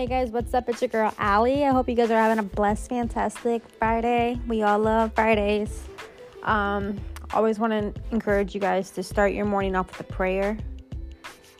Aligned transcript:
Hey 0.00 0.06
guys, 0.06 0.30
what's 0.30 0.54
up? 0.54 0.66
It's 0.70 0.80
your 0.80 0.88
girl 0.88 1.12
Allie. 1.18 1.62
I 1.62 1.72
hope 1.72 1.86
you 1.86 1.94
guys 1.94 2.10
are 2.10 2.14
having 2.14 2.38
a 2.38 2.42
blessed, 2.42 2.88
fantastic 2.88 3.62
Friday. 3.78 4.40
We 4.48 4.62
all 4.62 4.78
love 4.78 5.12
Fridays. 5.14 5.86
Um, 6.42 6.98
always 7.34 7.58
want 7.58 7.74
to 7.74 8.02
encourage 8.10 8.54
you 8.54 8.62
guys 8.62 8.88
to 8.92 9.02
start 9.02 9.34
your 9.34 9.44
morning 9.44 9.76
off 9.76 9.88
with 9.88 10.00
a 10.00 10.10
prayer. 10.10 10.56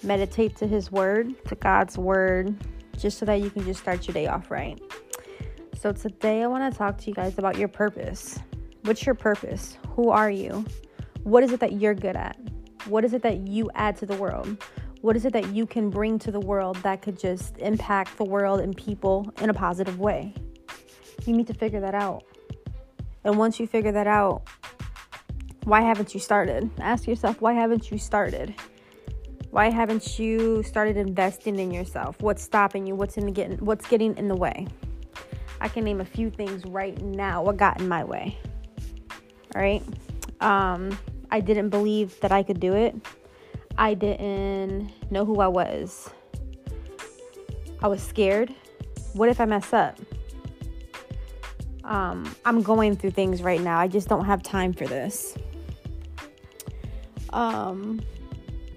Meditate 0.03 0.57
to 0.57 0.67
His 0.67 0.91
Word, 0.91 1.35
to 1.49 1.55
God's 1.55 1.99
Word, 1.99 2.57
just 2.97 3.19
so 3.19 3.27
that 3.27 3.43
you 3.43 3.51
can 3.51 3.63
just 3.65 3.81
start 3.83 4.09
your 4.09 4.15
day 4.15 4.27
off 4.27 4.51
right. 4.51 4.81
So 5.79 5.93
today 5.93 6.43
I 6.43 6.47
want 6.47 6.73
to 6.73 6.79
talk 6.79 6.97
to 6.97 7.09
you 7.09 7.15
guys 7.15 7.37
about 7.37 7.59
your 7.59 7.69
purpose. 7.69 8.39
What's 8.85 9.05
your 9.05 9.17
purpose? 9.17 9.77
Who 9.97 10.09
are 10.09 10.31
you? 10.31 10.65
What 11.25 11.45
is 11.45 11.53
it 11.53 11.61
that 11.61 11.75
you're 11.75 11.95
good 11.95 12.17
at? 12.17 12.39
What 12.87 13.05
is 13.05 13.13
it 13.13 13.21
that 13.21 13.47
you 13.49 13.71
add 13.75 13.99
to 13.99 14.07
the 14.07 14.17
world? 14.17 14.65
What 15.01 15.17
is 15.17 15.25
it 15.25 15.33
that 15.33 15.55
you 15.55 15.67
can 15.67 15.89
bring 15.89 16.19
to 16.19 16.31
the 16.31 16.41
world 16.41 16.77
that 16.83 17.01
could 17.01 17.19
just 17.19 17.57
impact 17.57 18.19
the 18.19 18.25
world 18.25 18.61
and 18.61 18.77
people 18.77 19.33
in 19.41 19.49
a 19.49 19.55
positive 19.55 19.99
way? 19.99 20.35
You 21.25 21.35
need 21.35 21.47
to 21.47 21.55
figure 21.55 21.81
that 21.81 21.95
out. 21.95 22.25
And 23.25 23.39
once 23.39 23.59
you 23.59 23.67
figure 23.67 23.93
that 23.93 24.07
out, 24.07 24.43
why 25.65 25.81
haven't 25.81 26.13
you 26.13 26.21
started? 26.21 26.71
Ask 26.81 27.07
yourself, 27.07 27.41
why 27.41 27.55
haven't 27.55 27.91
you 27.91 27.97
started? 27.97 28.55
Why 29.51 29.71
haven't 29.71 30.19
you 30.19 30.63
started 30.63 30.99
investing 30.99 31.59
in 31.59 31.71
yourself? 31.71 32.21
What's 32.21 32.43
stopping 32.43 32.87
you? 32.87 32.95
What's 32.95 33.17
in 33.17 33.25
the 33.25 33.33
getting 33.33 33.59
what's 33.59 33.87
getting 33.87 34.17
in 34.19 34.29
the 34.29 34.37
way? 34.37 34.67
I 35.63 35.69
can 35.69 35.85
name 35.85 36.01
a 36.01 36.05
few 36.05 36.31
things 36.31 36.65
right 36.67 37.01
now 37.03 37.43
what 37.43 37.57
got 37.57 37.81
in 37.81 37.89
my 37.89 38.05
way. 38.05 38.39
All 39.55 39.63
right? 39.63 39.83
Um, 40.41 40.97
I 41.31 41.41
didn't 41.41 41.71
believe 41.71 42.21
that 42.21 42.33
I 42.33 42.43
could 42.43 42.61
do 42.61 42.75
it. 42.75 42.95
I 43.79 43.95
didn't 43.95 44.91
know 45.11 45.25
who 45.25 45.41
I 45.41 45.49
was. 45.49 46.11
I 47.83 47.89
was 47.89 48.03
scared. 48.03 48.55
What 49.15 49.29
if 49.29 49.41
I 49.41 49.47
mess 49.47 49.73
up? 49.73 49.99
Um, 51.85 52.35
I'm 52.45 52.63
going 52.63 52.95
through 52.97 53.13
things 53.13 53.43
right 53.43 53.61
now. 53.61 53.79
I 53.79 53.89
just 53.89 54.09
don't 54.09 54.25
have 54.25 54.43
time 54.43 54.73
for 54.73 54.87
this. 54.87 55.37
Um, 57.31 58.01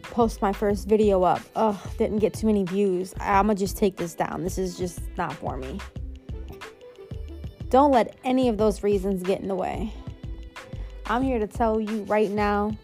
post 0.02 0.42
my 0.42 0.54
first 0.54 0.88
video 0.88 1.24
up. 1.24 1.42
Ugh, 1.56 1.78
didn't 1.98 2.20
get 2.20 2.34
too 2.34 2.48
many 2.48 2.64
views. 2.64 3.14
I'm 3.20 3.48
gonna 3.48 3.56
just 3.56 3.78
take 3.78 3.98
this 3.98 4.14
down. 4.14 4.44
This 4.44 4.58
is 4.58 4.78
just 4.78 5.02
not 5.18 5.34
for 5.34 5.58
me. 5.58 5.80
Don't 7.70 7.92
let 7.92 8.16
any 8.24 8.50
of 8.50 8.58
those 8.58 8.84
reasons 8.84 9.24
get 9.24 9.42
in 9.42 9.48
the 9.48 9.56
way. 9.56 9.92
I'm 11.08 11.24
here 11.24 11.40
to 11.40 11.48
tell 11.48 11.80
you 11.82 12.04
right 12.04 12.30
now 12.30 12.78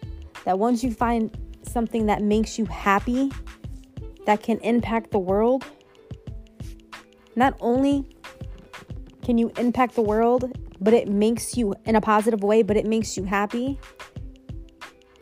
that 0.46 0.60
once 0.60 0.84
you 0.84 0.92
find 0.92 1.32
something 1.70 2.08
that 2.08 2.22
makes 2.22 2.58
you 2.58 2.66
happy, 2.66 3.32
that 4.26 4.44
can 4.44 4.58
impact 4.60 5.12
the 5.12 5.20
world, 5.20 5.66
not 7.36 7.56
only 7.62 8.06
can 9.24 9.38
you 9.38 9.52
impact 9.58 9.96
the 9.96 10.02
world, 10.02 10.52
but 10.82 10.94
it 10.94 11.08
makes 11.08 11.56
you 11.56 11.74
in 11.86 11.96
a 11.96 12.02
positive 12.02 12.44
way, 12.44 12.64
but 12.64 12.78
it 12.78 12.86
makes 12.86 13.16
you 13.16 13.24
happy, 13.24 13.80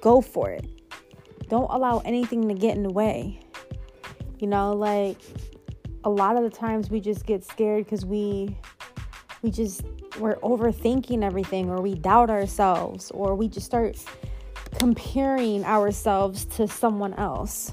go 0.02 0.22
for 0.22 0.50
it. 0.50 0.66
Don't 1.50 1.70
allow 1.72 2.00
anything 2.00 2.48
to 2.48 2.54
get 2.54 2.76
in 2.76 2.84
the 2.84 2.92
way. 2.92 3.40
You 4.40 4.48
know, 4.48 4.74
like 4.74 5.18
a 6.04 6.10
lot 6.10 6.38
of 6.38 6.44
the 6.44 6.50
times 6.50 6.90
we 6.90 7.00
just 7.00 7.26
get 7.26 7.44
scared 7.44 7.86
because 7.86 8.06
we 8.06 8.58
we 9.42 9.52
just 9.52 9.84
we're 10.20 10.38
overthinking 10.38 11.24
everything 11.24 11.70
or 11.70 11.82
we 11.82 11.96
doubt 11.96 12.30
ourselves 12.30 13.12
or 13.12 13.36
we 13.36 13.48
just 13.48 13.66
start 13.66 14.04
comparing 14.78 15.66
ourselves 15.66 16.46
to 16.46 16.68
someone 16.68 17.14
else. 17.16 17.72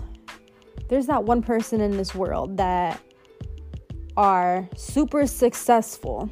There's 0.88 1.06
not 1.06 1.24
one 1.24 1.42
person 1.42 1.80
in 1.80 1.96
this 1.96 2.14
world 2.14 2.56
that 2.56 3.00
are 4.16 4.68
super 4.74 5.26
successful 5.26 6.30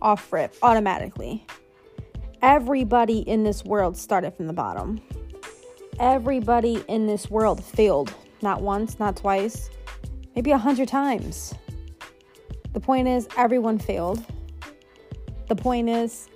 off 0.00 0.32
rip 0.32 0.54
automatically. 0.62 1.46
Everybody 2.40 3.18
in 3.20 3.44
this 3.44 3.64
world 3.64 3.96
started 3.96 4.34
from 4.34 4.46
the 4.46 4.52
bottom. 4.52 5.00
Everybody 5.98 6.82
in 6.88 7.06
this 7.06 7.30
world 7.30 7.62
failed 7.62 8.12
not 8.42 8.62
once, 8.62 8.98
not 8.98 9.16
twice, 9.16 9.70
maybe 10.34 10.50
a 10.50 10.58
hundred 10.58 10.88
times. 10.88 11.54
The 12.72 12.80
point 12.80 13.06
is, 13.06 13.28
everyone 13.36 13.78
failed. 13.78 14.24
The 15.48 15.56
point 15.56 15.88
is, 15.88 16.28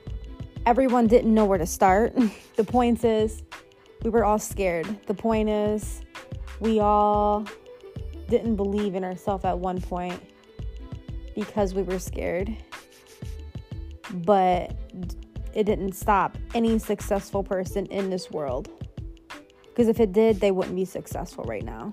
everyone 0.68 1.06
didn't 1.06 1.32
know 1.32 1.46
where 1.46 1.56
to 1.56 1.64
start. 1.64 2.14
the 2.56 2.62
point 2.62 3.02
is, 3.02 3.42
we 4.02 4.10
were 4.10 4.22
all 4.22 4.38
scared. 4.38 4.86
The 5.06 5.14
point 5.14 5.48
is, 5.48 6.02
we 6.60 6.78
all 6.78 7.46
didn't 8.28 8.56
believe 8.56 8.94
in 8.94 9.02
ourselves 9.02 9.46
at 9.46 9.58
one 9.58 9.80
point 9.80 10.22
because 11.34 11.72
we 11.72 11.82
were 11.84 11.98
scared. 11.98 12.54
But 14.12 14.76
it 15.54 15.64
didn't 15.64 15.92
stop 15.92 16.36
any 16.54 16.78
successful 16.78 17.42
person 17.42 17.86
in 17.86 18.10
this 18.10 18.30
world. 18.30 18.68
Because 19.62 19.88
if 19.88 20.00
it 20.00 20.12
did, 20.12 20.38
they 20.38 20.50
wouldn't 20.50 20.76
be 20.76 20.84
successful 20.84 21.44
right 21.44 21.64
now. 21.64 21.92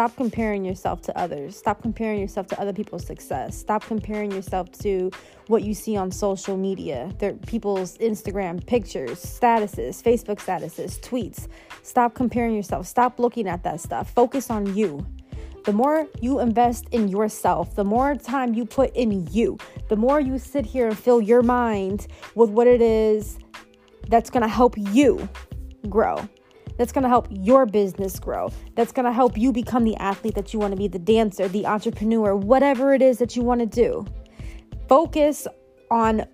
Stop 0.00 0.16
comparing 0.16 0.64
yourself 0.64 1.02
to 1.02 1.18
others. 1.18 1.54
Stop 1.54 1.82
comparing 1.82 2.18
yourself 2.20 2.46
to 2.46 2.58
other 2.58 2.72
people's 2.72 3.04
success. 3.04 3.54
Stop 3.54 3.84
comparing 3.84 4.30
yourself 4.30 4.72
to 4.72 5.10
what 5.48 5.62
you 5.62 5.74
see 5.74 5.94
on 5.94 6.10
social 6.10 6.56
media. 6.56 7.12
Their 7.18 7.34
people's 7.34 7.98
Instagram 7.98 8.66
pictures, 8.66 9.22
statuses, 9.22 10.02
Facebook 10.02 10.36
statuses, 10.36 10.98
tweets. 11.00 11.48
Stop 11.82 12.14
comparing 12.14 12.56
yourself. 12.56 12.86
Stop 12.86 13.18
looking 13.18 13.46
at 13.46 13.62
that 13.64 13.78
stuff. 13.78 14.10
Focus 14.14 14.48
on 14.48 14.74
you. 14.74 15.06
The 15.66 15.72
more 15.74 16.06
you 16.22 16.40
invest 16.40 16.86
in 16.92 17.08
yourself, 17.08 17.74
the 17.74 17.84
more 17.84 18.14
time 18.14 18.54
you 18.54 18.64
put 18.64 18.96
in 18.96 19.26
you, 19.30 19.58
the 19.90 19.96
more 19.96 20.18
you 20.18 20.38
sit 20.38 20.64
here 20.64 20.88
and 20.88 20.98
fill 20.98 21.20
your 21.20 21.42
mind 21.42 22.06
with 22.34 22.48
what 22.48 22.66
it 22.66 22.80
is 22.80 23.38
that's 24.08 24.30
going 24.30 24.44
to 24.44 24.48
help 24.48 24.78
you 24.78 25.28
grow 25.90 26.26
that's 26.80 26.92
going 26.92 27.02
to 27.02 27.10
help 27.10 27.28
your 27.30 27.66
business 27.66 28.18
grow, 28.18 28.50
that's 28.74 28.90
going 28.90 29.04
to 29.04 29.12
help 29.12 29.36
you 29.36 29.52
become 29.52 29.84
the 29.84 29.94
athlete 29.96 30.34
that 30.34 30.54
you 30.54 30.58
want 30.58 30.72
to 30.72 30.78
be, 30.78 30.88
the 30.88 30.98
dancer, 30.98 31.46
the 31.46 31.66
entrepreneur, 31.66 32.34
whatever 32.34 32.94
it 32.94 33.02
is 33.02 33.18
that 33.18 33.36
you 33.36 33.42
want 33.42 33.60
to 33.60 33.66
do. 33.66 34.06
Focus 34.88 35.46
on 35.90 36.24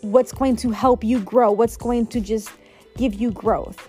what's 0.00 0.32
going 0.32 0.56
to 0.56 0.72
help 0.72 1.04
you 1.04 1.20
grow, 1.20 1.52
what's 1.52 1.76
going 1.76 2.08
to 2.08 2.20
just 2.20 2.50
give 2.96 3.14
you 3.14 3.30
growth. 3.30 3.88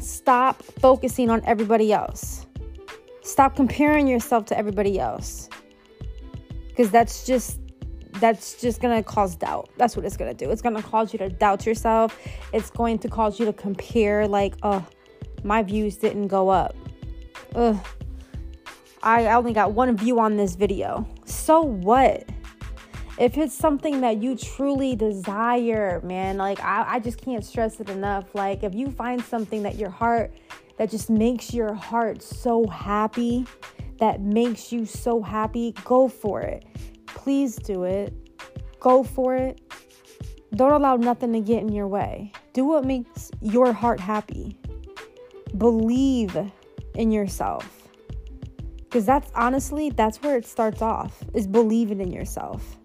Stop 0.00 0.62
focusing 0.62 1.28
on 1.28 1.42
everybody 1.44 1.92
else. 1.92 2.46
Stop 3.20 3.54
comparing 3.54 4.08
yourself 4.08 4.46
to 4.46 4.56
everybody 4.56 4.98
else. 4.98 5.50
Because 6.68 6.90
that's 6.90 7.26
just 7.26 7.60
that's 8.14 8.58
just 8.60 8.80
to 8.80 9.02
cause 9.02 9.36
doubt. 9.36 9.68
That's 9.76 9.94
what 9.94 10.06
it's 10.06 10.16
to 10.16 10.32
do. 10.32 10.50
It's 10.50 10.62
to 10.62 10.82
cause 10.82 11.12
you 11.12 11.18
to 11.18 11.28
doubt 11.28 11.66
yourself. 11.66 12.18
It's 12.54 12.70
going 12.70 12.98
to 13.00 13.08
cause 13.08 13.38
you 13.38 13.44
to 13.44 13.52
compare 13.52 14.26
like, 14.26 14.54
oh, 14.62 14.86
my 15.44 15.62
views 15.62 15.96
didn't 15.96 16.28
go 16.28 16.48
up. 16.48 16.74
Ugh. 17.54 17.78
I 19.02 19.32
only 19.32 19.52
got 19.52 19.72
one 19.72 19.96
view 19.96 20.20
on 20.20 20.36
this 20.36 20.54
video. 20.54 21.06
So 21.24 21.60
what? 21.60 22.24
If 23.18 23.36
it's 23.36 23.54
something 23.54 24.00
that 24.00 24.22
you 24.22 24.36
truly 24.36 24.96
desire, 24.96 26.00
man, 26.02 26.38
like 26.38 26.60
I, 26.60 26.84
I 26.94 27.00
just 27.00 27.20
can't 27.20 27.44
stress 27.44 27.80
it 27.80 27.90
enough. 27.90 28.34
Like 28.34 28.62
if 28.62 28.74
you 28.74 28.90
find 28.90 29.22
something 29.22 29.62
that 29.64 29.76
your 29.76 29.90
heart 29.90 30.32
that 30.78 30.90
just 30.90 31.10
makes 31.10 31.52
your 31.52 31.74
heart 31.74 32.22
so 32.22 32.66
happy, 32.66 33.46
that 33.98 34.20
makes 34.20 34.72
you 34.72 34.86
so 34.86 35.20
happy, 35.20 35.74
go 35.84 36.08
for 36.08 36.40
it. 36.40 36.64
Please 37.06 37.56
do 37.56 37.84
it. 37.84 38.14
Go 38.80 39.02
for 39.02 39.36
it. 39.36 39.60
Don't 40.54 40.72
allow 40.72 40.96
nothing 40.96 41.32
to 41.32 41.40
get 41.40 41.62
in 41.62 41.72
your 41.72 41.88
way. 41.88 42.32
Do 42.52 42.64
what 42.64 42.84
makes 42.84 43.30
your 43.40 43.72
heart 43.72 44.00
happy 44.00 44.56
believe 45.58 46.36
in 46.94 47.10
yourself. 47.10 47.88
Because 48.78 49.06
that's 49.06 49.30
honestly 49.34 49.90
that's 49.90 50.20
where 50.22 50.36
it 50.36 50.46
starts 50.46 50.82
off 50.82 51.22
is 51.34 51.46
believing 51.46 52.00
in 52.00 52.12
yourself. 52.12 52.76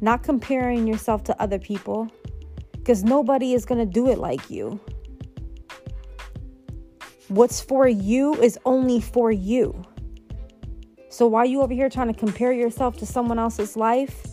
Not 0.00 0.22
comparing 0.22 0.86
yourself 0.86 1.24
to 1.24 1.42
other 1.42 1.58
people 1.58 2.08
because 2.72 3.02
nobody 3.02 3.52
is 3.52 3.64
going 3.64 3.80
to 3.80 3.92
do 3.92 4.08
it 4.08 4.18
like 4.18 4.48
you. 4.48 4.80
What's 7.28 7.60
for 7.60 7.88
you 7.88 8.34
is 8.34 8.58
only 8.64 9.00
for 9.00 9.30
you. 9.30 9.84
So 11.10 11.26
why 11.26 11.40
are 11.40 11.46
you 11.46 11.62
over 11.62 11.74
here 11.74 11.88
trying 11.88 12.12
to 12.12 12.18
compare 12.18 12.52
yourself 12.52 12.96
to 12.98 13.06
someone 13.06 13.38
else's 13.38 13.76
life 13.76 14.24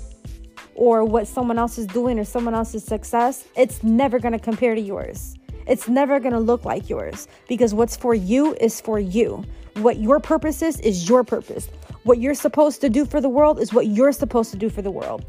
or 0.75 1.03
what 1.03 1.27
someone 1.27 1.57
else 1.57 1.77
is 1.77 1.87
doing 1.87 2.19
or 2.19 2.25
someone 2.25 2.53
else's 2.53 2.83
success 2.83 3.45
it's 3.55 3.81
never 3.81 4.19
going 4.19 4.33
to 4.33 4.39
compare 4.39 4.75
to 4.75 4.81
yours 4.81 5.35
it's 5.67 5.87
never 5.87 6.19
going 6.19 6.33
to 6.33 6.39
look 6.39 6.65
like 6.65 6.89
yours 6.89 7.27
because 7.47 7.73
what's 7.73 7.95
for 7.95 8.13
you 8.13 8.55
is 8.61 8.79
for 8.79 8.99
you. 8.99 9.43
What 9.75 9.97
your 9.97 10.19
purpose 10.19 10.61
is, 10.61 10.79
is 10.81 11.09
your 11.09 11.23
purpose. 11.23 11.69
What 12.03 12.19
you're 12.19 12.35
supposed 12.35 12.81
to 12.81 12.89
do 12.89 13.05
for 13.05 13.19
the 13.19 13.29
world 13.29 13.59
is 13.59 13.73
what 13.73 13.87
you're 13.87 14.11
supposed 14.11 14.51
to 14.51 14.57
do 14.57 14.69
for 14.69 14.81
the 14.81 14.91
world, 14.91 15.25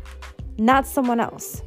not 0.59 0.87
someone 0.87 1.21
else. 1.21 1.63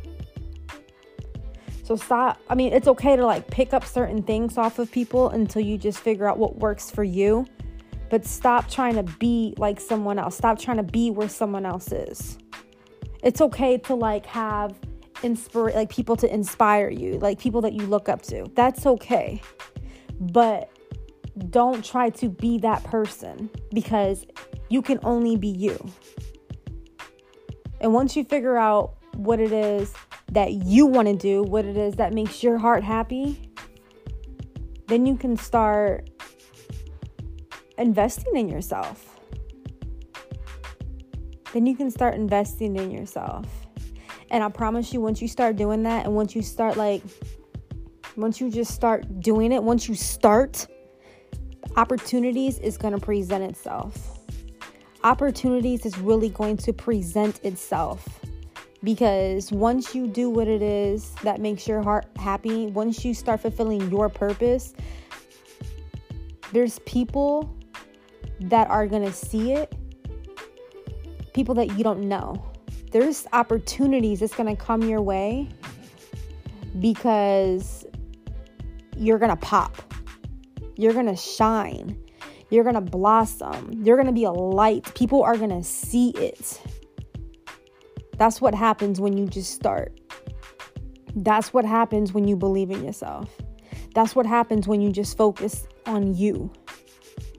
So 1.84 1.96
stop. 1.96 2.40
I 2.48 2.54
mean, 2.54 2.72
it's 2.72 2.88
okay 2.88 3.16
to 3.16 3.26
like 3.26 3.50
pick 3.50 3.74
up 3.74 3.84
certain 3.84 4.22
things 4.22 4.60
off 4.60 4.78
of 4.78 4.92
people 4.92 5.30
until 5.30 5.64
you 5.64 5.76
just 5.76 5.98
figure 6.00 6.30
out 6.30 6.38
what 6.38 6.58
works 6.58 6.92
for 6.92 7.04
you. 7.04 7.48
But 8.12 8.26
stop 8.26 8.70
trying 8.70 8.94
to 8.96 9.04
be 9.04 9.56
like 9.58 9.80
someone 9.80 10.20
else. 10.20 10.38
Stop 10.38 10.60
trying 10.60 10.78
to 10.78 10.84
be 10.84 11.10
where 11.10 11.28
someone 11.28 11.66
else 11.66 11.92
is. 11.92 12.38
It's 13.24 13.42
okay 13.42 13.80
to 13.80 13.96
like 13.96 14.28
have 14.28 14.78
inspire 15.24 15.72
like 15.72 15.90
people 15.90 16.16
to 16.18 16.34
inspire 16.34 16.90
you, 16.90 17.20
like 17.20 17.40
people 17.40 17.62
that 17.62 17.74
you 17.74 17.86
look 17.86 18.10
up 18.10 18.22
to. 18.24 18.46
That's 18.56 18.86
okay. 18.86 19.42
But 20.20 20.70
don't 21.50 21.84
try 21.84 22.10
to 22.10 22.30
be 22.30 22.58
that 22.60 22.84
person 22.84 23.50
because 23.74 24.26
you 24.70 24.82
can 24.82 25.00
only 25.04 25.38
be 25.38 25.48
you. 25.48 25.78
And 27.82 27.94
once 27.94 28.16
you 28.16 28.24
figure 28.24 28.58
out 28.58 28.98
what 29.16 29.40
it 29.40 29.52
is 29.52 29.94
that 30.32 30.54
you 30.54 30.86
want 30.86 31.08
to 31.08 31.16
do, 31.16 31.44
what 31.44 31.66
it 31.66 31.78
is 31.78 31.96
that 31.96 32.14
makes 32.14 32.44
your 32.44 32.58
heart 32.58 32.84
happy, 32.84 33.42
then 34.88 35.06
you 35.06 35.16
can 35.16 35.38
start 35.38 36.10
investing 37.78 38.36
in 38.36 38.50
yourself. 38.50 39.20
Then 41.54 41.66
you 41.66 41.76
can 41.76 41.90
start 41.90 42.16
investing 42.16 42.76
in 42.76 42.92
yourself. 42.92 43.48
And 44.32 44.44
I 44.44 44.50
promise 44.50 44.94
you, 44.94 45.02
once 45.02 45.22
you 45.22 45.28
start 45.28 45.56
doing 45.56 45.84
that, 45.84 46.06
and 46.06 46.16
once 46.16 46.36
you 46.36 46.42
start 46.42 46.78
like, 46.78 47.02
once 48.16 48.40
you 48.40 48.52
just 48.52 48.74
start 48.74 49.22
doing 49.22 49.52
it, 49.52 49.64
once 49.64 49.88
you 49.88 49.96
start, 49.96 50.68
opportunities 51.76 52.60
is 52.60 52.78
going 52.78 52.94
to 52.94 53.00
present 53.00 53.44
itself. 53.44 54.20
Opportunities 55.04 55.86
is 55.86 55.98
really 55.98 56.30
going 56.30 56.58
to 56.58 56.74
present 56.74 57.40
itself 57.44 58.06
because 58.84 59.52
once 59.52 59.94
you 59.94 60.08
do 60.08 60.30
what 60.30 60.48
it 60.48 60.62
is 60.62 61.12
that 61.24 61.40
makes 61.40 61.68
your 61.68 61.82
heart 61.82 62.06
happy, 62.18 62.68
once 62.68 63.04
you 63.04 63.14
start 63.14 63.42
fulfilling 63.42 63.90
your 63.90 64.10
purpose, 64.10 64.74
there's 66.52 66.80
people 66.80 67.56
that 68.42 68.70
are 68.70 68.88
going 68.88 69.04
to 69.04 69.12
see 69.12 69.54
it, 69.54 69.74
people 71.34 71.56
that 71.56 71.78
you 71.78 71.84
don't 71.84 72.02
know. 72.02 72.44
There's 72.92 73.28
opportunities 73.34 74.20
that's 74.20 74.34
going 74.34 74.56
to 74.56 74.62
come 74.62 74.84
your 74.84 75.02
way 75.02 75.50
because 76.80 77.86
you're 78.98 79.20
going 79.20 79.30
to 79.30 79.38
pop. 79.38 79.94
You're 80.76 80.94
going 80.94 81.06
to 81.06 81.16
shine. 81.16 82.02
You're 82.50 82.64
going 82.64 82.76
to 82.76 82.82
blossom. 82.82 83.82
You're 83.84 83.96
going 83.96 84.08
to 84.08 84.14
be 84.14 84.24
a 84.24 84.32
light. 84.32 84.94
People 84.96 85.24
are 85.24 85.38
going 85.38 85.52
to 85.52 85.64
see 85.64 86.10
it. 86.12 86.62
That's 88.18 88.42
what 88.42 88.56
happens 88.56 89.00
when 89.00 89.18
you 89.18 89.28
just 89.28 89.54
start. 89.54 90.00
That's 91.16 91.54
what 91.54 91.66
happens 91.66 92.14
when 92.14 92.28
you 92.28 92.36
believe 92.36 92.72
in 92.72 92.84
yourself. 92.84 93.30
That's 93.94 94.16
what 94.16 94.26
happens 94.26 94.68
when 94.68 94.82
you 94.82 94.92
just 94.92 95.18
focus 95.18 95.68
on 95.86 96.16
you 96.16 96.52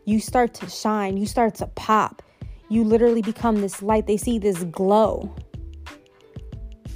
you 0.04 0.20
start 0.20 0.54
to 0.54 0.68
shine, 0.68 1.16
you 1.16 1.26
start 1.26 1.54
to 1.56 1.66
pop. 1.68 2.22
You 2.70 2.84
literally 2.84 3.20
become 3.20 3.60
this 3.60 3.82
light. 3.82 4.06
They 4.06 4.16
see 4.16 4.38
this 4.38 4.62
glow. 4.64 5.34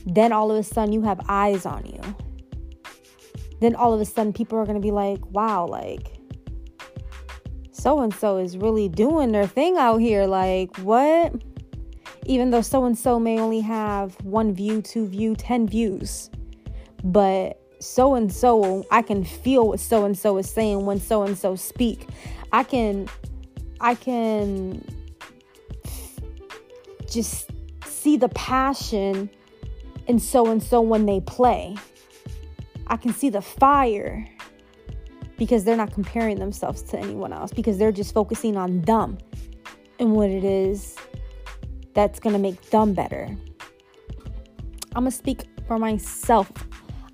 Then 0.07 0.33
all 0.33 0.51
of 0.51 0.57
a 0.57 0.63
sudden, 0.63 0.93
you 0.93 1.03
have 1.03 1.21
eyes 1.29 1.67
on 1.67 1.85
you. 1.85 2.01
Then 3.61 3.75
all 3.75 3.93
of 3.93 4.01
a 4.01 4.05
sudden, 4.05 4.33
people 4.33 4.57
are 4.59 4.65
going 4.65 4.81
to 4.81 4.81
be 4.81 4.93
like, 4.93 5.19
wow, 5.27 5.67
like, 5.67 6.13
so 7.73 8.01
and 8.01 8.15
so 8.15 8.39
is 8.39 8.57
really 8.57 8.89
doing 8.89 9.33
their 9.33 9.49
thing 9.49 9.77
out 9.77 9.99
here. 9.99 10.27
Like, 10.27 10.77
what? 10.79 11.35
Even 12.25 12.51
though 12.51 12.63
so 12.63 12.85
and 12.85 12.97
so 12.97 13.19
may 13.19 13.39
only 13.39 13.61
have 13.61 14.15
one 14.25 14.55
view, 14.55 14.81
two 14.81 15.09
view, 15.09 15.35
10 15.35 15.67
views. 15.67 16.31
But 17.03 17.61
so 17.81 18.15
and 18.15 18.33
so, 18.33 18.87
I 18.91 19.03
can 19.03 19.25
feel 19.25 19.69
what 19.69 19.81
so 19.81 20.05
and 20.05 20.17
so 20.17 20.39
is 20.39 20.49
saying 20.49 20.87
when 20.87 21.01
so 21.01 21.25
and 21.25 21.37
so 21.37 21.57
speak. 21.57 22.09
I 22.53 22.63
can 22.63 23.09
I 23.81 23.95
can 23.97 24.83
just 27.15 27.51
see 27.87 28.17
the 28.17 28.29
passion 28.31 29.31
in 30.07 30.19
so 30.19 30.51
and 30.51 30.63
so 30.63 30.81
when 30.81 31.07
they 31.07 31.21
play. 31.21 31.77
I 32.89 32.97
can 32.97 33.15
see 33.15 33.31
the 33.31 33.41
fire 33.41 34.27
because 35.39 35.65
they're 35.65 35.77
not 35.77 35.93
comparing 35.93 36.39
themselves 36.39 36.83
to 36.83 36.99
anyone 36.99 37.33
else 37.33 37.53
because 37.53 37.79
they're 37.79 37.93
just 37.93 38.13
focusing 38.13 38.57
on 38.57 38.83
them 38.83 39.19
and 39.99 40.13
what 40.13 40.29
it 40.29 40.45
is 40.45 40.97
that's 41.95 42.21
going 42.21 42.35
to 42.35 42.39
make 42.39 42.61
them 42.71 42.93
better. 42.93 43.29
I'm 44.95 45.05
going 45.05 45.11
to 45.11 45.17
speak 45.17 45.45
for 45.67 45.79
myself. 45.79 46.53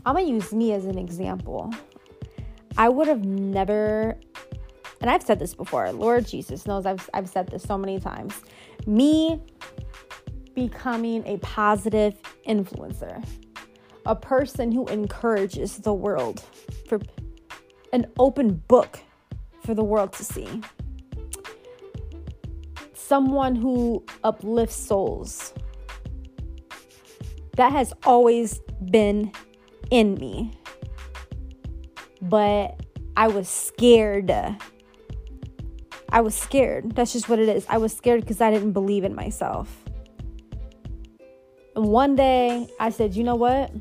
I'm 0.05 0.15
going 0.15 0.27
to 0.27 0.33
use 0.33 0.53
me 0.53 0.73
as 0.73 0.87
an 0.87 0.99
example. 0.99 1.73
I 2.77 2.89
would 2.89 3.07
have 3.07 3.25
never 3.25 4.19
and 5.01 5.09
I've 5.09 5.23
said 5.23 5.39
this 5.39 5.55
before, 5.55 5.91
Lord 5.93 6.27
Jesus 6.27 6.67
knows 6.67 6.85
I've, 6.85 7.09
I've 7.15 7.29
said 7.29 7.49
this 7.49 7.63
so 7.63 7.79
many 7.79 7.99
times. 7.99 8.43
Me 8.87 9.41
becoming 10.69 11.27
a 11.27 11.39
positive 11.39 12.21
influencer, 12.47 13.25
a 14.05 14.15
person 14.15 14.71
who 14.71 14.87
encourages 14.89 15.79
the 15.79 15.95
world, 15.95 16.45
for 16.87 17.01
an 17.95 18.05
open 18.19 18.63
book 18.69 19.01
for 19.65 19.73
the 19.73 19.83
world 19.83 20.13
to 20.13 20.23
see, 20.23 20.61
someone 22.93 23.57
who 23.57 24.05
uplifts 24.23 24.77
souls. 24.77 25.55
That 27.57 27.73
has 27.73 27.95
always 28.05 28.61
been 28.91 29.33
in 29.91 30.15
me. 30.17 30.53
But 32.21 32.79
I 33.17 33.29
was 33.29 33.49
scared 33.49 34.31
I 36.13 36.21
was 36.23 36.35
scared. 36.35 36.97
That's 36.97 37.13
just 37.13 37.29
what 37.29 37.39
it 37.39 37.49
is. 37.49 37.65
I 37.69 37.79
was 37.79 37.97
scared 37.97 38.23
because 38.23 38.41
I 38.41 38.51
didn't 38.51 38.73
believe 38.73 39.05
in 39.05 39.15
myself. 39.15 39.80
One 41.81 42.15
day 42.15 42.69
I 42.79 42.91
said, 42.91 43.17
you 43.17 43.25
know 43.25 43.37
what? 43.37 43.73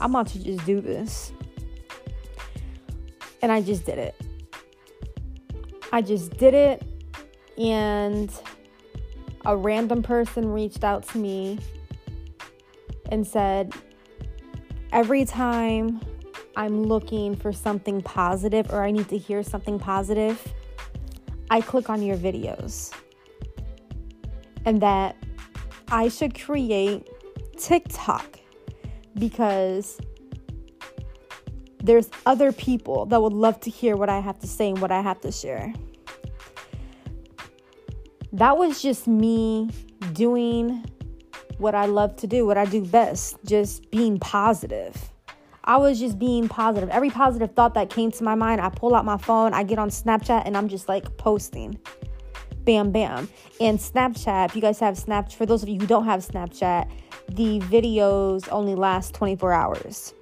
I'm 0.00 0.10
about 0.10 0.28
to 0.28 0.38
just 0.38 0.64
do 0.64 0.80
this. 0.80 1.32
And 3.42 3.50
I 3.50 3.60
just 3.60 3.84
did 3.84 3.98
it. 3.98 4.14
I 5.92 6.02
just 6.02 6.36
did 6.36 6.54
it. 6.54 6.84
And 7.58 8.30
a 9.44 9.56
random 9.56 10.04
person 10.04 10.52
reached 10.52 10.84
out 10.84 11.02
to 11.08 11.18
me 11.18 11.58
and 13.10 13.26
said, 13.26 13.74
every 14.92 15.24
time 15.24 16.00
I'm 16.54 16.84
looking 16.84 17.34
for 17.34 17.52
something 17.52 18.02
positive 18.02 18.72
or 18.72 18.84
I 18.84 18.92
need 18.92 19.08
to 19.08 19.18
hear 19.18 19.42
something 19.42 19.80
positive, 19.80 20.40
I 21.50 21.60
click 21.60 21.90
on 21.90 22.02
your 22.02 22.16
videos 22.16 22.92
and 24.64 24.80
that 24.80 25.16
I 25.88 26.06
should 26.08 26.40
create 26.40 27.08
TikTok 27.56 28.38
because 29.18 29.98
there's 31.82 32.10
other 32.24 32.52
people 32.52 33.06
that 33.06 33.22
would 33.22 33.32
love 33.32 33.60
to 33.60 33.70
hear 33.70 33.96
what 33.96 34.08
I 34.08 34.20
have 34.20 34.38
to 34.40 34.46
say 34.46 34.70
and 34.70 34.80
what 34.80 34.90
I 34.90 35.00
have 35.00 35.20
to 35.20 35.32
share. 35.32 35.72
That 38.32 38.58
was 38.58 38.82
just 38.82 39.06
me 39.06 39.70
doing 40.12 40.84
what 41.58 41.74
I 41.74 41.86
love 41.86 42.16
to 42.16 42.26
do, 42.26 42.44
what 42.44 42.58
I 42.58 42.64
do 42.64 42.84
best, 42.84 43.36
just 43.44 43.90
being 43.90 44.18
positive. 44.18 45.10
I 45.64 45.78
was 45.78 45.98
just 45.98 46.18
being 46.18 46.48
positive. 46.48 46.88
Every 46.90 47.10
positive 47.10 47.52
thought 47.54 47.74
that 47.74 47.90
came 47.90 48.10
to 48.12 48.24
my 48.24 48.34
mind, 48.34 48.60
I 48.60 48.68
pull 48.68 48.94
out 48.94 49.04
my 49.04 49.16
phone, 49.16 49.54
I 49.54 49.62
get 49.62 49.78
on 49.78 49.88
Snapchat, 49.88 50.42
and 50.44 50.56
I'm 50.56 50.68
just 50.68 50.88
like 50.88 51.16
posting. 51.16 51.78
Bam, 52.66 52.90
bam. 52.90 53.30
And 53.60 53.78
Snapchat, 53.78 54.50
if 54.50 54.56
you 54.56 54.60
guys 54.60 54.78
have 54.80 54.96
Snapchat, 54.96 55.32
for 55.32 55.46
those 55.46 55.62
of 55.62 55.70
you 55.70 55.80
who 55.80 55.86
don't 55.86 56.04
have 56.04 56.20
Snapchat, 56.20 56.90
the 57.28 57.60
videos 57.60 58.46
only 58.52 58.74
last 58.74 59.14
24 59.14 59.52
hours. 59.52 60.12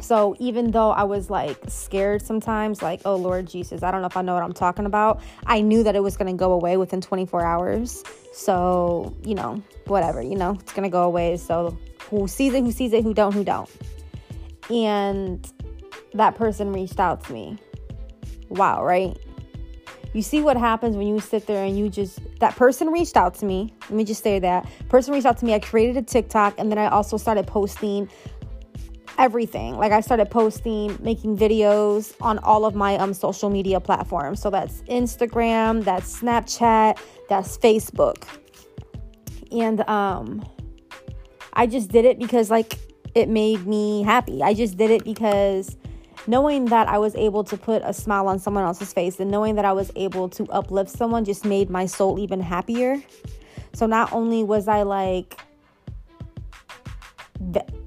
So 0.00 0.34
even 0.40 0.72
though 0.72 0.90
I 0.90 1.04
was 1.04 1.30
like 1.30 1.56
scared 1.68 2.22
sometimes, 2.22 2.82
like, 2.82 3.00
oh 3.04 3.14
Lord 3.14 3.46
Jesus, 3.46 3.84
I 3.84 3.92
don't 3.92 4.00
know 4.00 4.08
if 4.08 4.16
I 4.16 4.22
know 4.22 4.34
what 4.34 4.42
I'm 4.42 4.52
talking 4.52 4.86
about, 4.86 5.22
I 5.46 5.60
knew 5.60 5.84
that 5.84 5.94
it 5.94 6.02
was 6.02 6.16
going 6.16 6.34
to 6.34 6.38
go 6.38 6.52
away 6.52 6.76
within 6.76 7.00
24 7.00 7.44
hours. 7.44 8.02
So, 8.32 9.16
you 9.24 9.36
know, 9.36 9.62
whatever, 9.86 10.20
you 10.20 10.34
know, 10.34 10.56
it's 10.60 10.72
going 10.72 10.84
to 10.84 10.92
go 10.92 11.04
away. 11.04 11.36
So 11.36 11.78
who 12.10 12.26
sees 12.26 12.52
it, 12.54 12.64
who 12.64 12.72
sees 12.72 12.92
it, 12.92 13.04
who 13.04 13.14
don't, 13.14 13.32
who 13.32 13.44
don't 13.44 13.70
and 14.70 15.52
that 16.14 16.34
person 16.34 16.72
reached 16.72 17.00
out 17.00 17.24
to 17.24 17.32
me. 17.32 17.58
Wow, 18.48 18.84
right? 18.84 19.16
You 20.16 20.22
see 20.22 20.40
what 20.40 20.56
happens 20.56 20.96
when 20.96 21.06
you 21.06 21.20
sit 21.20 21.46
there 21.46 21.62
and 21.62 21.78
you 21.78 21.90
just 21.90 22.20
that 22.40 22.56
person 22.56 22.88
reached 22.88 23.18
out 23.18 23.34
to 23.34 23.44
me. 23.44 23.74
Let 23.82 23.90
me 23.90 24.02
just 24.02 24.22
say 24.22 24.38
that. 24.38 24.66
Person 24.88 25.12
reached 25.12 25.26
out 25.26 25.36
to 25.36 25.44
me. 25.44 25.52
I 25.52 25.58
created 25.58 25.98
a 25.98 26.02
TikTok 26.02 26.54
and 26.56 26.70
then 26.70 26.78
I 26.78 26.86
also 26.86 27.18
started 27.18 27.46
posting 27.46 28.08
everything. 29.18 29.76
Like 29.76 29.92
I 29.92 30.00
started 30.00 30.30
posting, 30.30 30.96
making 31.02 31.36
videos 31.36 32.14
on 32.22 32.38
all 32.38 32.64
of 32.64 32.74
my 32.74 32.96
um 32.96 33.12
social 33.12 33.50
media 33.50 33.78
platforms. 33.78 34.40
So 34.40 34.48
that's 34.48 34.80
Instagram, 34.84 35.84
that's 35.84 36.22
Snapchat, 36.22 36.98
that's 37.28 37.58
Facebook. 37.58 38.24
And 39.52 39.86
um 39.86 40.48
I 41.52 41.66
just 41.66 41.90
did 41.90 42.06
it 42.06 42.18
because 42.18 42.50
like 42.50 42.78
it 43.14 43.28
made 43.28 43.66
me 43.66 44.02
happy. 44.02 44.42
I 44.42 44.54
just 44.54 44.78
did 44.78 44.90
it 44.90 45.04
because 45.04 45.76
knowing 46.26 46.66
that 46.66 46.88
I 46.88 46.98
was 46.98 47.14
able 47.14 47.44
to 47.44 47.56
put 47.56 47.82
a 47.84 47.92
smile 47.92 48.28
on 48.28 48.38
someone 48.38 48.64
else's 48.64 48.92
face 48.92 49.20
and 49.20 49.30
knowing 49.30 49.54
that 49.56 49.64
I 49.64 49.72
was 49.72 49.90
able 49.96 50.28
to 50.30 50.44
uplift 50.50 50.90
someone 50.90 51.24
just 51.24 51.44
made 51.44 51.70
my 51.70 51.86
soul 51.86 52.18
even 52.18 52.40
happier. 52.40 53.02
So 53.72 53.86
not 53.86 54.12
only 54.12 54.42
was 54.42 54.68
I 54.68 54.82
like 54.82 55.38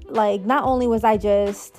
like 0.08 0.42
not 0.42 0.64
only 0.64 0.86
was 0.86 1.04
I 1.04 1.16
just 1.16 1.76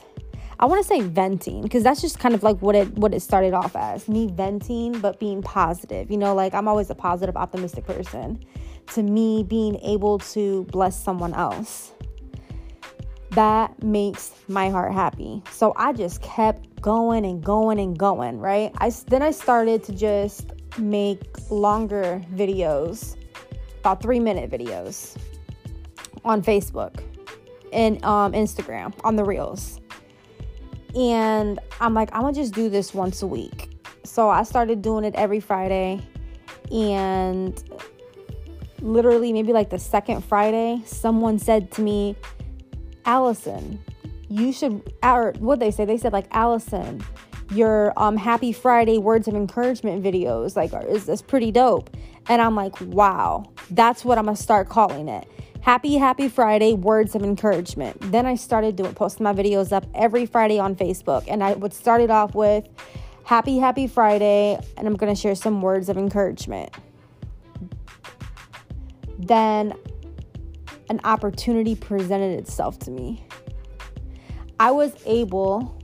I 0.60 0.65
want 0.65 0.82
to 0.82 0.88
say 0.88 1.01
venting 1.01 1.62
because 1.62 1.84
that's 1.84 2.01
just 2.01 2.20
kind 2.20 2.36
of 2.36 2.44
like 2.44 2.62
what 2.62 2.75
it 2.75 2.94
what 2.94 3.13
it 3.13 3.22
started 3.22 3.53
off 3.53 3.75
as 3.75 4.08
me 4.08 4.27
venting 4.27 5.00
but 5.00 5.20
being 5.20 5.41
positive. 5.41 6.12
You 6.12 6.18
know, 6.18 6.36
like 6.36 6.53
I'm 6.53 6.68
always 6.68 6.89
a 6.89 6.96
positive 6.96 7.36
optimistic 7.36 7.86
person. 7.86 8.44
To 8.94 9.03
me 9.03 9.44
being 9.44 9.77
able 9.77 10.20
to 10.20 10.65
bless 10.65 11.01
someone 11.01 11.34
else 11.34 11.94
that 13.32 13.82
makes 13.82 14.32
my 14.48 14.70
heart 14.70 14.94
happy. 14.94 15.42
So 15.52 15.74
I 15.78 15.94
just 15.94 16.22
kept 16.22 16.82
going 16.82 17.26
and 17.26 17.44
going 17.44 17.80
and 17.80 17.98
going, 17.98 18.40
right? 18.40 18.72
I 18.78 18.90
then 19.08 19.22
I 19.22 19.32
started 19.32 19.84
to 19.86 19.94
just 19.94 20.52
make 20.78 21.22
longer 21.50 22.22
videos, 22.34 23.16
about 23.80 24.02
3 24.02 24.20
minute 24.20 24.50
videos 24.50 25.18
on 26.24 26.42
Facebook 26.42 27.02
and 27.74 28.04
um, 28.04 28.34
Instagram 28.34 28.94
on 29.04 29.16
the 29.16 29.24
reels. 29.24 29.80
And 30.94 31.60
I'm 31.80 31.94
like, 31.94 32.10
I'm 32.14 32.22
gonna 32.22 32.34
just 32.34 32.54
do 32.54 32.70
this 32.70 32.94
once 32.94 33.22
a 33.22 33.28
week. 33.28 33.70
So 34.04 34.30
I 34.30 34.44
started 34.44 34.82
doing 34.82 35.06
it 35.06 35.16
every 35.16 35.40
Friday. 35.40 36.02
And 36.70 37.64
literally, 38.82 39.32
maybe 39.32 39.54
like 39.54 39.70
the 39.70 39.80
second 39.80 40.24
Friday, 40.24 40.82
someone 40.86 41.40
said 41.40 41.72
to 41.72 41.82
me, 41.82 42.16
Allison, 43.05 43.79
you 44.29 44.51
should, 44.53 44.93
or 45.03 45.34
what 45.39 45.60
they 45.60 45.72
say, 45.72 45.86
they 45.86 45.98
said, 45.98 46.13
like, 46.13 46.27
Allison, 46.31 47.03
your 47.51 47.93
um, 47.98 48.15
Happy 48.15 48.53
Friday 48.53 48.98
words 48.98 49.27
of 49.27 49.36
encouragement 49.36 50.03
videos, 50.03 50.55
like, 50.55 50.72
is 50.88 51.05
this 51.05 51.22
pretty 51.22 51.51
dope? 51.51 51.89
And 52.27 52.41
I'm 52.41 52.55
like, 52.55 52.79
wow, 52.81 53.46
that's 53.72 54.05
what 54.05 54.17
I'm 54.17 54.25
gonna 54.25 54.38
start 54.38 54.70
calling 54.70 55.10
it. 55.10 55.27
Happy, 55.62 55.96
happy 55.96 56.27
Friday, 56.27 56.74
words 56.74 57.13
of 57.13 57.24
encouragement. 57.24 57.98
Then 58.12 58.25
I 58.25 58.36
started 58.36 58.75
doing 58.75 58.93
posting 58.93 59.24
my 59.24 59.34
videos 59.34 59.72
up 59.72 59.86
every 59.93 60.25
Friday 60.25 60.60
on 60.60 60.75
Facebook. 60.75 61.25
And 61.27 61.43
I 61.43 61.53
would 61.53 61.74
start 61.74 62.01
it 62.01 62.10
off 62.10 62.34
with 62.34 62.67
happy, 63.25 63.60
happy 63.60 63.86
Friday, 63.86 64.60
and 64.77 64.88
I'm 64.88 64.96
gonna 64.96 65.15
share 65.15 65.36
some 65.36 65.62
words 65.62 65.89
of 65.89 65.98
encouragement. 65.98 66.72
Then 69.20 69.74
an 70.91 71.00
opportunity 71.05 71.74
presented 71.74 72.38
itself 72.38 72.77
to 72.77 72.91
me. 72.91 73.25
I 74.60 74.71
was 74.71 74.93
able, 75.05 75.81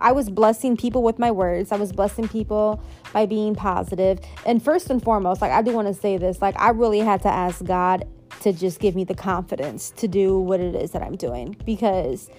I 0.00 0.12
was 0.12 0.30
blessing 0.30 0.78
people 0.78 1.02
with 1.02 1.18
my 1.18 1.30
words. 1.30 1.72
I 1.72 1.76
was 1.76 1.92
blessing 1.92 2.26
people 2.26 2.82
by 3.12 3.26
being 3.26 3.54
positive. 3.54 4.18
And 4.46 4.62
first 4.62 4.88
and 4.88 5.02
foremost, 5.02 5.42
like 5.42 5.52
I 5.52 5.60
do 5.60 5.72
want 5.72 5.88
to 5.88 5.94
say 5.94 6.16
this, 6.16 6.40
like 6.40 6.58
I 6.58 6.70
really 6.70 7.00
had 7.00 7.20
to 7.22 7.28
ask 7.28 7.62
God 7.62 8.08
to 8.40 8.52
just 8.54 8.80
give 8.80 8.96
me 8.96 9.04
the 9.04 9.14
confidence 9.14 9.90
to 9.98 10.08
do 10.08 10.38
what 10.38 10.58
it 10.58 10.74
is 10.74 10.92
that 10.92 11.02
I'm 11.02 11.16
doing 11.16 11.54
because 11.66 12.30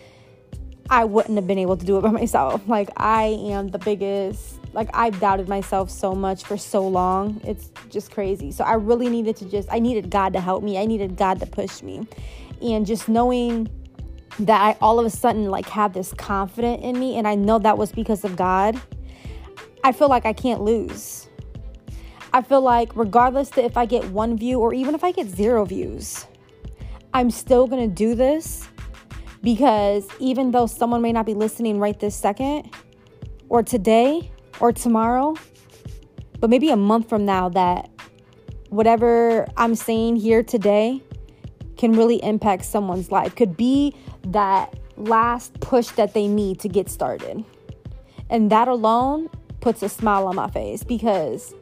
I 0.90 1.06
wouldn't 1.06 1.36
have 1.36 1.46
been 1.46 1.60
able 1.60 1.78
to 1.78 1.86
do 1.86 2.00
it 2.00 2.02
by 2.02 2.10
myself. 2.24 2.68
Like, 2.68 2.90
I 2.98 3.26
am 3.26 3.68
the 3.68 3.78
biggest, 3.78 4.59
like, 4.74 4.90
I've 4.94 5.20
doubted 5.20 5.48
myself 5.48 5.90
so 5.90 6.14
much 6.14 6.44
for 6.44 6.58
so 6.58 6.88
long. 6.88 7.42
It's 7.44 7.72
just 7.90 8.12
crazy. 8.12 8.52
So, 8.52 8.64
I 8.64 8.74
really 8.74 9.10
needed 9.10 9.36
to 9.38 9.46
just, 9.46 9.68
I 9.72 9.80
needed 9.80 10.10
God 10.10 10.34
to 10.34 10.42
help 10.42 10.64
me. 10.64 10.78
I 10.78 10.86
needed 10.86 11.18
God 11.18 11.40
to 11.40 11.46
push 11.46 11.82
me. 11.82 12.08
And 12.62 12.86
just 12.86 13.08
knowing 13.08 13.70
that 14.40 14.62
I 14.62 14.78
all 14.82 15.00
of 15.00 15.06
a 15.06 15.10
sudden, 15.10 15.50
like, 15.50 15.68
had 15.68 15.94
this 15.94 16.14
confidence 16.14 16.84
in 16.84 17.00
me, 17.00 17.18
and 17.18 17.28
I 17.28 17.36
know 17.36 17.60
that 17.60 17.78
was 17.78 17.92
because 17.92 18.24
of 18.24 18.36
God, 18.36 18.80
I 19.84 19.92
feel 19.92 20.10
like 20.10 20.26
I 20.26 20.34
can't 20.34 20.62
lose. 20.62 21.28
I 22.32 22.42
feel 22.42 22.62
like 22.62 22.96
regardless 22.96 23.58
if 23.58 23.76
I 23.76 23.86
get 23.86 24.06
one 24.12 24.38
view 24.38 24.60
or 24.60 24.74
even 24.74 24.94
if 24.94 25.04
I 25.04 25.12
get 25.12 25.28
zero 25.28 25.66
views, 25.66 26.28
I'm 27.14 27.32
still 27.32 27.66
going 27.66 27.90
to 27.90 27.94
do 27.94 28.14
this 28.14 28.68
because 29.42 30.08
even 30.20 30.52
though 30.52 30.68
someone 30.68 31.02
may 31.02 31.12
not 31.12 31.26
be 31.26 31.34
listening 31.34 31.80
right 31.80 32.00
this 32.00 32.16
second 32.16 32.70
or 33.48 33.64
today 33.64 34.32
or 34.60 34.72
tomorrow, 34.72 35.36
but 36.40 36.50
maybe 36.50 36.70
a 36.70 36.76
month 36.76 37.10
from 37.10 37.26
now 37.26 37.50
that 37.50 37.90
whatever 38.70 39.48
I'm 39.58 39.76
saying 39.76 40.18
here 40.18 40.44
today 40.44 41.02
can 41.78 41.94
really 41.94 42.22
impact 42.24 42.66
someone's 42.66 43.12
life 43.12 43.36
could 43.36 43.56
be 43.56 43.96
that 44.28 44.78
last 44.98 45.60
push 45.62 45.90
that 45.92 46.14
they 46.14 46.28
need 46.28 46.60
to 46.60 46.68
get 46.68 46.90
started. 46.90 47.44
And 48.30 48.52
that 48.52 48.68
alone 48.68 49.30
puts 49.62 49.82
a 49.82 49.90
smile 49.90 50.28
on 50.28 50.36
my 50.36 50.50
face 50.50 50.84
because 50.84 51.54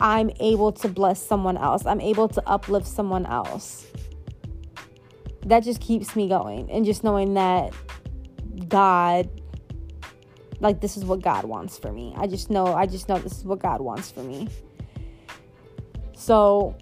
I'm 0.00 0.30
able 0.40 0.72
to 0.72 0.88
bless 0.88 1.24
someone 1.24 1.56
else. 1.56 1.86
I'm 1.86 2.00
able 2.00 2.28
to 2.28 2.42
uplift 2.48 2.86
someone 2.86 3.26
else. 3.26 3.86
That 5.46 5.64
just 5.64 5.80
keeps 5.80 6.14
me 6.14 6.28
going. 6.28 6.70
And 6.70 6.84
just 6.84 7.04
knowing 7.04 7.34
that 7.34 7.72
God, 8.68 9.28
like, 10.64 10.80
this 10.80 10.96
is 10.96 11.04
what 11.04 11.20
God 11.20 11.44
wants 11.44 11.78
for 11.78 11.92
me. 11.92 12.14
I 12.16 12.26
just 12.26 12.50
know, 12.50 12.74
I 12.74 12.86
just 12.86 13.08
know 13.08 13.18
this 13.18 13.38
is 13.38 13.44
what 13.44 13.60
God 13.60 13.80
wants 13.82 14.10
for 14.10 14.22
me. 14.22 14.48
So, 16.16 16.74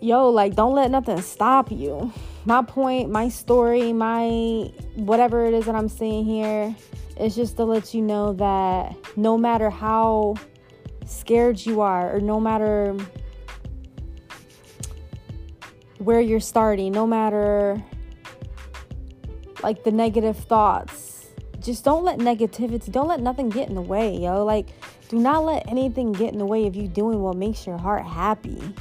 yo, 0.00 0.28
like, 0.28 0.56
don't 0.56 0.74
let 0.74 0.90
nothing 0.90 1.22
stop 1.22 1.70
you. 1.70 2.12
My 2.44 2.62
point, 2.62 3.10
my 3.10 3.28
story, 3.28 3.92
my 3.92 4.72
whatever 4.96 5.46
it 5.46 5.54
is 5.54 5.66
that 5.66 5.76
I'm 5.76 5.88
saying 5.88 6.24
here 6.24 6.74
is 7.18 7.36
just 7.36 7.56
to 7.58 7.64
let 7.64 7.94
you 7.94 8.02
know 8.02 8.32
that 8.34 8.96
no 9.16 9.38
matter 9.38 9.70
how 9.70 10.34
scared 11.06 11.64
you 11.64 11.80
are, 11.80 12.16
or 12.16 12.20
no 12.20 12.40
matter 12.40 12.96
where 15.98 16.20
you're 16.20 16.40
starting, 16.40 16.92
no 16.92 17.06
matter 17.06 17.82
like 19.62 19.84
the 19.84 19.90
negative 19.90 20.36
thoughts, 20.36 21.07
just 21.60 21.84
don't 21.84 22.04
let 22.04 22.18
negativity, 22.18 22.90
don't 22.90 23.08
let 23.08 23.20
nothing 23.20 23.48
get 23.48 23.68
in 23.68 23.74
the 23.74 23.82
way, 23.82 24.16
yo. 24.16 24.44
Like, 24.44 24.68
do 25.08 25.18
not 25.18 25.44
let 25.44 25.68
anything 25.68 26.12
get 26.12 26.32
in 26.32 26.38
the 26.38 26.46
way 26.46 26.66
of 26.66 26.76
you 26.76 26.86
doing 26.86 27.20
what 27.20 27.36
makes 27.36 27.66
your 27.66 27.78
heart 27.78 28.04
happy. 28.04 28.74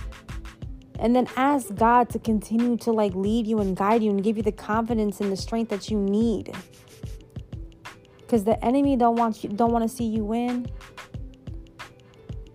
And 0.99 1.15
then 1.15 1.27
ask 1.35 1.73
God 1.75 2.09
to 2.09 2.19
continue 2.19 2.75
to 2.77 2.91
like 2.91 3.13
lead 3.13 3.47
you 3.47 3.59
and 3.59 3.77
guide 3.77 4.03
you 4.03 4.09
and 4.09 4.23
give 4.23 4.35
you 4.35 4.43
the 4.43 4.51
confidence 4.51 5.21
and 5.21 5.31
the 5.31 5.37
strength 5.37 5.69
that 5.69 5.91
you 5.91 5.97
need. 5.99 6.55
Cuz 8.27 8.43
the 8.43 8.63
enemy 8.65 8.95
don't 8.95 9.15
want 9.15 9.43
you 9.43 9.49
don't 9.49 9.71
want 9.71 9.87
to 9.87 9.95
see 9.95 10.05
you 10.05 10.25
win. 10.25 10.65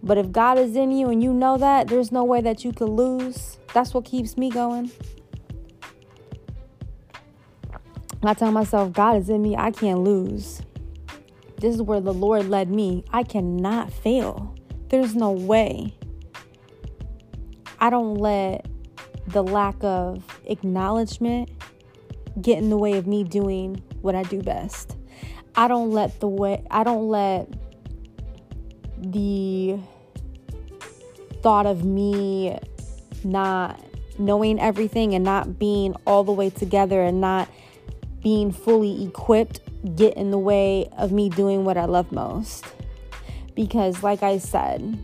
But 0.03 0.19
if 0.19 0.33
God 0.33 0.59
is 0.59 0.75
in 0.75 0.91
you 0.91 1.11
and 1.11 1.23
you 1.23 1.33
know 1.33 1.57
that, 1.57 1.87
there's 1.87 2.11
no 2.11 2.25
way 2.25 2.41
that 2.41 2.65
you 2.65 2.73
could 2.73 2.89
lose. 2.89 3.59
That's 3.73 3.95
what 3.95 4.05
keeps 4.05 4.37
me 4.37 4.51
going. 4.51 4.91
I 8.25 8.35
tell 8.35 8.53
myself, 8.53 8.93
God 8.93 9.17
is 9.17 9.29
in 9.29 9.43
me, 9.43 9.57
I 9.57 9.71
can't 9.71 10.01
lose. 10.01 10.63
This 11.59 11.75
is 11.75 11.83
where 11.83 12.01
the 12.01 12.13
Lord 12.13 12.49
led 12.49 12.71
me. 12.71 13.05
I 13.13 13.23
cannot 13.23 13.93
fail. 13.93 14.55
There's 14.89 15.15
no 15.15 15.33
way. 15.33 15.95
I 17.81 17.91
don't 17.91 18.15
let 18.15 18.67
the 19.29 19.43
lack 19.43 19.77
of 19.83 20.23
acknowledgement 20.47 21.51
get 22.41 22.59
in 22.59 22.71
the 22.71 22.77
way 22.77 22.97
of 22.97 23.07
me 23.07 23.25
doing 23.25 23.83
what 24.01 24.15
I 24.15 24.23
do 24.25 24.41
best. 24.41 24.97
I 25.55 25.69
don't 25.69 25.91
let 25.91 26.21
the 26.21 26.29
way 26.29 26.65
I 26.71 26.83
don't 26.83 27.09
let 27.09 27.49
the 28.99 29.79
thought 31.43 31.67
of 31.67 31.85
me 31.85 32.59
not 33.25 33.81
knowing 34.19 34.61
everything 34.61 35.15
and 35.15 35.25
not 35.25 35.59
being 35.59 35.95
all 36.07 36.25
the 36.25 36.33
way 36.33 36.51
together 36.51 37.03
and 37.03 37.21
not 37.21 37.49
being 38.23 38.53
fully 38.53 39.05
equipped 39.05 39.61
get 39.97 40.15
in 40.15 40.31
the 40.31 40.39
way 40.39 40.89
of 40.99 41.13
me 41.13 41.29
doing 41.29 41.65
what 41.65 41.77
I 41.77 41.87
love 41.87 42.13
most. 42.13 42.65
Because, 43.55 44.03
like 44.03 44.23
I 44.23 44.39
said, 44.39 44.99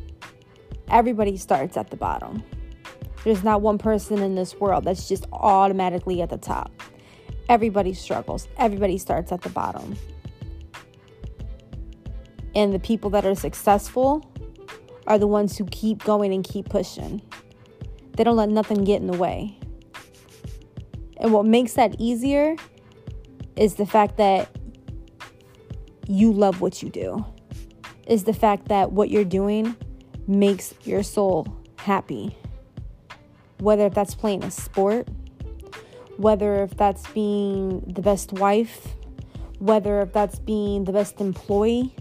everybody 0.89 1.37
starts 1.37 1.77
at 1.77 1.91
the 1.91 1.97
bottom. 1.97 2.43
There's 3.25 3.45
not 3.45 3.61
one 3.61 3.79
person 3.79 4.19
in 4.21 4.37
this 4.37 4.55
world 4.55 4.85
that's 4.85 5.09
just 5.09 5.27
automatically 5.33 6.23
at 6.23 6.31
the 6.31 6.39
top. 6.39 6.71
Everybody 7.49 7.93
struggles, 7.93 8.47
everybody 8.57 8.99
starts 8.99 9.33
at 9.33 9.43
the 9.43 9.51
bottom. 9.51 9.97
And 12.55 12.73
the 12.73 12.79
people 12.79 13.11
that 13.11 13.27
are 13.27 13.35
successful 13.35 14.25
are 15.07 15.19
the 15.19 15.27
ones 15.27 15.57
who 15.57 15.65
keep 15.67 16.05
going 16.05 16.33
and 16.33 16.45
keep 16.45 16.69
pushing. 16.69 17.23
They 18.17 18.25
don't 18.25 18.37
let 18.37 18.49
nothing 18.49 18.85
get 18.85 19.01
in 19.01 19.07
the 19.07 19.17
way. 19.17 19.59
And 21.19 21.33
what 21.33 21.47
makes 21.47 21.75
that 21.75 21.97
easier 21.99 22.57
is 23.59 23.75
the 23.75 23.87
fact 23.87 24.17
that 24.17 24.49
you 26.07 26.33
love 26.33 26.61
what 26.61 26.83
you 26.83 26.89
do, 26.89 27.25
is 28.07 28.25
the 28.25 28.33
fact 28.33 28.69
that 28.69 28.93
what 28.93 29.11
you're 29.11 29.25
doing 29.25 29.75
makes 30.27 30.73
your 30.85 31.03
soul 31.03 31.47
happy. 31.77 32.37
Whether 33.59 33.87
if 33.87 33.95
that's 33.95 34.15
playing 34.15 34.45
a 34.45 34.51
sport, 34.51 35.09
whether 36.17 36.63
if 36.63 36.77
that's 36.77 37.07
being 37.09 37.81
the 37.81 38.01
best 38.01 38.33
wife, 38.35 38.95
whether 39.59 40.03
if 40.03 40.13
that's 40.13 40.39
being 40.39 40.85
the 40.85 40.93
best 40.93 41.21
employee, 41.21 41.95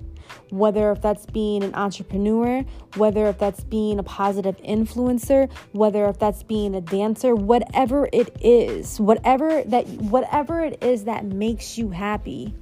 whether 0.50 0.92
if 0.92 1.02
that's 1.02 1.26
being 1.26 1.64
an 1.64 1.74
entrepreneur, 1.76 2.64
whether 2.96 3.28
if 3.28 3.38
that's 3.38 3.64
being 3.64 4.00
a 4.00 4.04
positive 4.04 4.58
influencer, 4.58 5.52
whether 5.74 6.06
if 6.06 6.20
that's 6.20 6.44
being 6.44 6.76
a 6.76 6.82
dancer, 6.82 7.36
whatever 7.36 8.10
it 8.14 8.36
is, 8.42 9.00
whatever 9.00 9.64
that 9.64 9.88
whatever 9.88 10.62
it 10.62 10.82
is 10.84 11.04
that 11.04 11.26
makes 11.26 11.78
you 11.78 11.90
happy, 11.90 12.54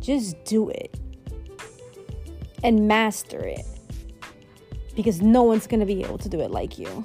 just 0.00 0.42
do 0.44 0.68
it. 0.70 0.98
And 2.62 2.86
master 2.86 3.38
it. 3.38 3.64
Because 4.94 5.22
no 5.22 5.42
one's 5.42 5.66
going 5.66 5.80
to 5.80 5.86
be 5.86 6.02
able 6.04 6.18
to 6.18 6.28
do 6.28 6.40
it 6.40 6.50
like 6.50 6.78
you. 6.78 7.04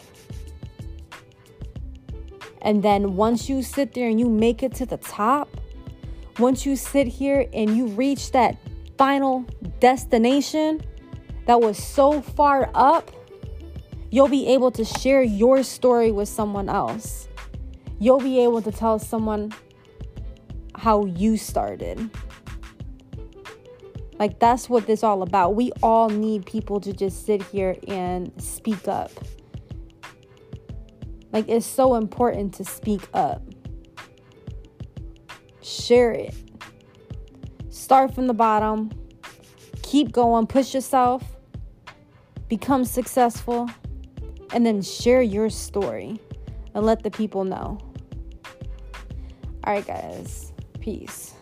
And 2.62 2.82
then 2.82 3.16
once 3.16 3.48
you 3.48 3.62
sit 3.62 3.94
there 3.94 4.10
and 4.10 4.20
you 4.20 4.28
make 4.28 4.64
it 4.64 4.74
to 4.76 4.86
the 4.86 4.98
top, 4.98 5.48
once 6.40 6.66
you 6.66 6.76
sit 6.76 7.08
here 7.08 7.48
and 7.54 7.78
you 7.78 7.88
reach 7.88 8.32
that 8.32 8.58
final 8.98 9.46
destination 9.80 10.82
that 11.46 11.62
was 11.62 11.78
so 11.78 12.22
far 12.22 12.70
up, 12.74 13.12
you'll 14.12 14.28
be 14.28 14.48
able 14.48 14.72
to 14.72 14.86
share 14.86 15.22
your 15.22 15.64
story 15.64 16.12
with 16.12 16.30
someone 16.30 16.70
else. 16.70 17.28
You'll 18.00 18.20
be 18.20 18.40
able 18.40 18.62
to 18.62 18.72
tell 18.72 19.00
someone 19.00 19.54
how 20.76 21.06
you 21.06 21.38
started. 21.38 22.10
Like, 24.18 24.40
that's 24.40 24.70
what 24.70 24.88
this 24.88 25.04
all 25.04 25.22
about. 25.24 25.56
We 25.56 25.72
all 25.84 26.10
need 26.10 26.46
people 26.46 26.80
to 26.82 26.94
just 26.94 27.26
sit 27.26 27.44
here 27.44 27.76
and 27.88 28.32
speak 28.42 28.88
up. 28.88 29.12
Like, 31.34 31.50
it's 31.50 31.66
so 31.66 31.96
important 31.96 32.54
to 32.56 32.64
speak 32.64 33.02
up. 33.14 33.42
Share 35.62 36.12
it. 36.12 36.34
Start 37.86 38.16
from 38.16 38.26
the 38.26 38.34
bottom. 38.34 38.90
Keep 39.84 40.12
going. 40.12 40.48
Push 40.48 40.74
yourself. 40.74 41.24
Become 42.50 42.84
successful. 42.84 43.70
And 44.54 44.66
then 44.66 44.82
share 44.82 45.22
your 45.22 45.52
story 45.52 46.20
and 46.74 46.84
let 46.84 47.04
the 47.04 47.12
people 47.12 47.44
know. 47.44 47.78
All 49.64 49.74
right, 49.76 49.86
guys. 49.86 50.52
Peace. 50.80 51.35